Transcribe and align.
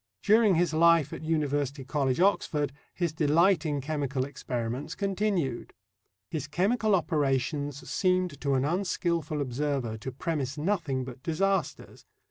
During 0.23 0.55
his 0.55 0.73
life 0.73 1.13
at 1.13 1.21
University 1.21 1.85
College, 1.85 2.19
Oxford, 2.19 2.73
his 2.91 3.13
delight 3.13 3.67
in 3.67 3.81
chemical 3.81 4.25
experiments 4.25 4.95
continued. 4.95 5.75
His 6.31 6.47
chemical 6.47 6.95
operations 6.95 7.87
seemed 7.87 8.41
to 8.41 8.55
an 8.55 8.65
unskilful 8.65 9.39
observer 9.41 9.99
to 9.99 10.11
premise 10.11 10.57
nothing 10.57 11.05
but 11.05 11.21
disasters. 11.21 12.07